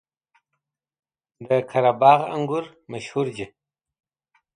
[1.45, 3.45] د قره باغ انګور مشهور دي